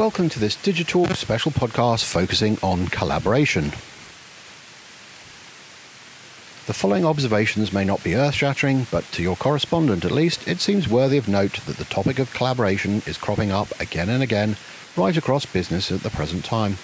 [0.00, 3.64] Welcome to this DigiTalk special podcast focusing on collaboration.
[6.66, 10.60] The following observations may not be earth shattering, but to your correspondent at least, it
[10.60, 14.56] seems worthy of note that the topic of collaboration is cropping up again and again
[14.96, 16.78] right across business at the present time.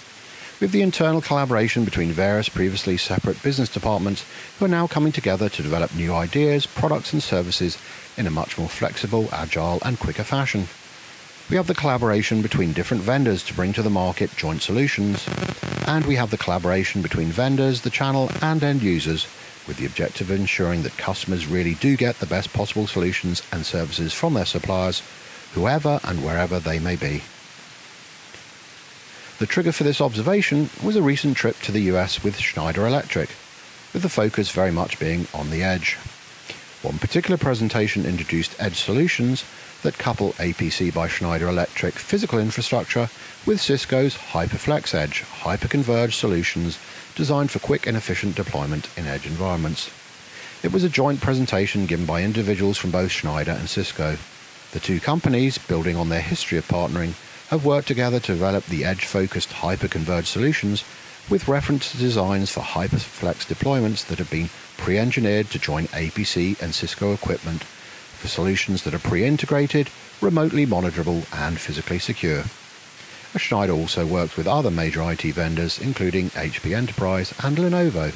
[0.59, 4.25] With the internal collaboration between various previously separate business departments
[4.59, 7.76] who are now coming together to develop new ideas, products, and services
[8.17, 10.68] in a much more flexible, agile, and quicker fashion.
[11.50, 15.29] We have the collaboration between different vendors to bring to the market joint solutions,
[15.86, 19.27] and we have the collaboration between vendors, the channel, and end users
[19.68, 23.66] with the objective of ensuring that customers really do get the best possible solutions and
[23.66, 25.02] services from their suppliers,
[25.52, 27.22] whoever and wherever they may be.
[29.39, 33.28] The trigger for this observation was a recent trip to the US with Schneider Electric,
[33.92, 35.98] with the focus very much being on the edge.
[36.81, 39.44] One particular presentation introduced edge solutions
[39.83, 43.10] that couple APC by Schneider Electric physical infrastructure
[43.44, 46.78] with Cisco's HyperFlex Edge hyperconverged solutions
[47.14, 49.91] designed for quick and efficient deployment in edge environments.
[50.62, 54.16] It was a joint presentation given by individuals from both Schneider and Cisco.
[54.72, 57.12] The two companies, building on their history of partnering,
[57.48, 60.84] have worked together to develop the edge-focused hyperconverged solutions
[61.30, 66.75] with reference to designs for HyperFlex deployments that have been pre-engineered to join APC and
[66.75, 72.44] Cisco equipment for solutions that are pre-integrated, remotely monitorable and physically secure.
[73.36, 78.12] Schneider also works with other major IT vendors including HP Enterprise and Lenovo.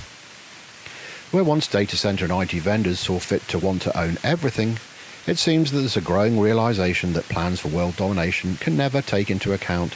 [1.31, 4.79] Where once data center and IT vendors saw fit to want to own everything,
[5.27, 9.31] it seems that there's a growing realization that plans for world domination can never take
[9.31, 9.95] into account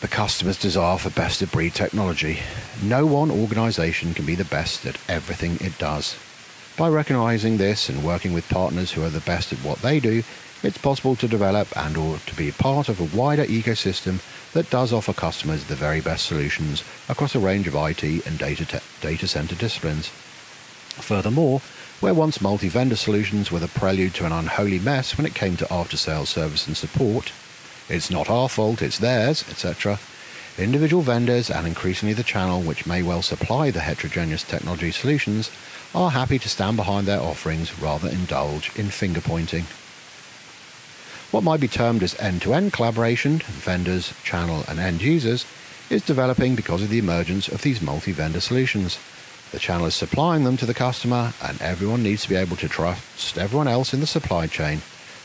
[0.00, 2.40] the customer's desire for best of breed technology.
[2.82, 6.16] No one organization can be the best at everything it does.
[6.76, 10.24] By recognizing this and working with partners who are the best at what they do,
[10.62, 14.20] it's possible to develop and or to be part of a wider ecosystem
[14.52, 18.80] that does offer customers the very best solutions across a range of IT and data,
[19.00, 20.10] data center disciplines.
[20.92, 21.60] Furthermore,
[22.00, 25.72] where once multi-vendor solutions were the prelude to an unholy mess when it came to
[25.72, 27.32] after-sales service and support,
[27.88, 29.98] it's not our fault, it's theirs, etc.
[30.58, 35.50] Individual vendors and increasingly the channel which may well supply the heterogeneous technology solutions
[35.94, 39.64] are happy to stand behind their offerings rather than indulge in finger pointing.
[41.30, 45.46] What might be termed as end-to-end collaboration, vendors, channel and end users,
[45.88, 48.98] is developing because of the emergence of these multi-vendor solutions.
[49.52, 52.68] The channel is supplying them to the customer and everyone needs to be able to
[52.68, 54.80] trust everyone else in the supply chain.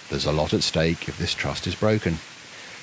[0.10, 2.16] There's a lot at stake if this trust is broken.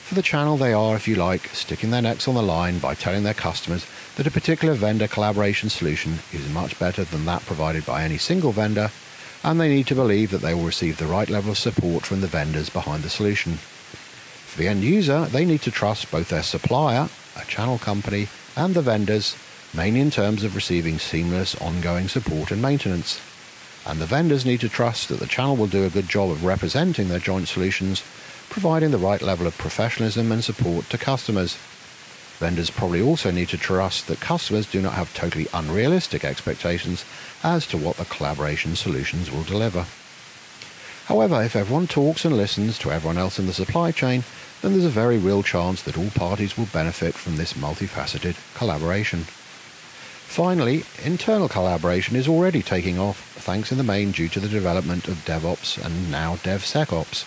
[0.05, 2.95] For the channel, they are, if you like, sticking their necks on the line by
[2.95, 7.85] telling their customers that a particular vendor collaboration solution is much better than that provided
[7.85, 8.91] by any single vendor,
[9.43, 12.23] and they need to believe that they will receive the right level of support from
[12.23, 13.55] the vendors behind the solution.
[13.55, 18.75] For the end user, they need to trust both their supplier, a channel company, and
[18.75, 19.37] the vendors,
[19.75, 23.21] mainly in terms of receiving seamless ongoing support and maintenance.
[23.87, 26.45] And the vendors need to trust that the channel will do a good job of
[26.45, 28.03] representing their joint solutions
[28.55, 31.57] providing the right level of professionalism and support to customers.
[32.39, 37.05] Vendors probably also need to trust that customers do not have totally unrealistic expectations
[37.43, 39.87] as to what the collaboration solutions will deliver.
[41.07, 44.25] However, if everyone talks and listens to everyone else in the supply chain,
[44.63, 49.27] then there's a very real chance that all parties will benefit from this multifaceted collaboration.
[50.27, 55.07] Finally, internal collaboration is already taking off, thanks in the main due to the development
[55.07, 57.25] of DevOps and now DevSecOps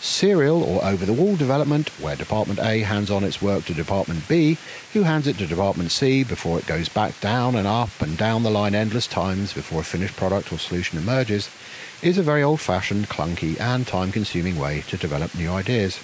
[0.00, 4.58] serial or over-the-wall development, where Department A hands on its work to Department B,
[4.92, 8.42] who hands it to Department C before it goes back down and up and down
[8.42, 11.50] the line endless times before a finished product or solution emerges,
[12.02, 15.98] is a very old-fashioned, clunky and time-consuming way to develop new ideas.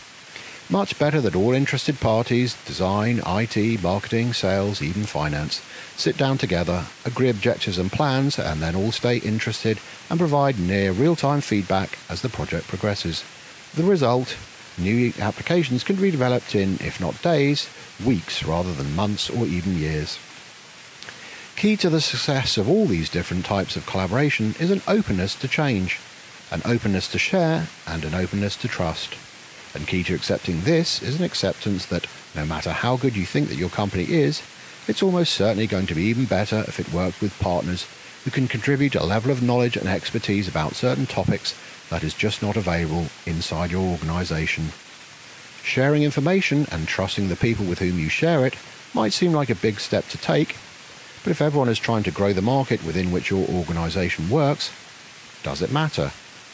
[0.72, 5.60] Much better that all interested parties, design, IT, marketing, sales, even finance,
[5.97, 9.78] sit down together, agree objectives and plans, and then all stay interested
[10.09, 13.22] and provide near real-time feedback as the project progresses.
[13.74, 14.39] The result,
[14.78, 17.69] new applications can be developed in, if not days,
[18.03, 20.19] weeks rather than months or even years.
[21.54, 25.48] Key to the success of all these different types of collaboration is an openness to
[25.48, 26.01] change,
[26.51, 29.16] an openness to share, and an openness to trust.
[29.74, 33.48] And key to accepting this is an acceptance that no matter how good you think
[33.48, 34.42] that your company is,
[34.86, 37.86] it's almost certainly going to be even better if it works with partners
[38.24, 41.54] who can contribute a level of knowledge and expertise about certain topics
[41.91, 44.72] that is just not available inside your organization.
[45.63, 48.57] Sharing information and trusting the people with whom you share it
[48.95, 50.57] might seem like a big step to take,
[51.22, 54.72] But if everyone is trying to grow the market within which your organisation works,
[55.45, 56.10] does it matter?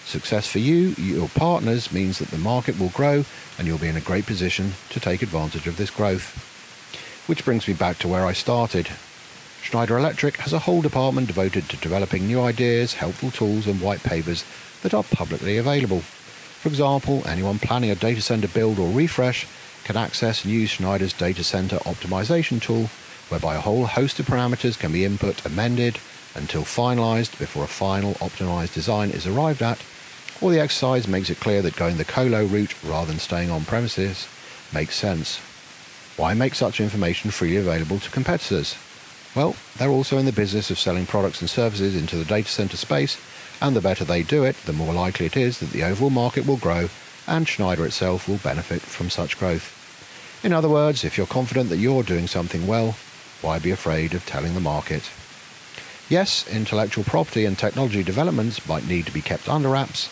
[0.09, 3.27] Success for you, your partners, means that the market will grow
[3.59, 6.33] and you'll be in a great position to take advantage of this growth.
[7.27, 8.89] Which brings me back to where I started.
[9.61, 14.03] Schneider Electric has a whole department devoted to developing new ideas, helpful tools, and white
[14.03, 14.47] papers
[14.83, 16.01] that are publicly available.
[16.01, 19.47] For example, anyone planning a data center build or refresh
[19.85, 22.89] can access and use Schneider's data center optimization tool,
[23.29, 25.99] whereby a whole host of parameters can be input, amended,
[26.35, 29.83] until finalized before a final optimized design is arrived at,
[30.41, 33.65] or the exercise makes it clear that going the colo route rather than staying on
[33.65, 34.29] premises
[34.73, 35.41] makes sense.
[36.17, 38.77] Why make such information freely available to competitors?
[39.35, 42.77] Well, they're also in the business of selling products and services into the data center
[42.77, 43.21] space,
[43.61, 46.47] and the better they do it, the more likely it is that the overall market
[46.47, 46.89] will grow
[47.27, 49.75] and Schneider itself will benefit from such growth.
[50.43, 52.97] In other words, if you're confident that you're doing something well,
[53.43, 55.11] why be afraid of telling the market?
[56.09, 60.09] Yes, intellectual property and technology developments might need to be kept under wraps,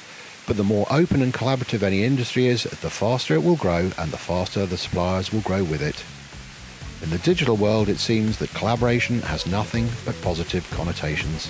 [0.46, 4.10] but the more open and collaborative any industry is, the faster it will grow and
[4.10, 6.04] the faster the suppliers will grow with it.
[7.02, 11.46] In the digital world, it seems that collaboration has nothing but positive connotations.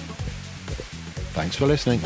[1.34, 2.00] Thanks for listening.